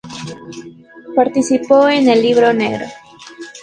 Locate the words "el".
2.09-2.23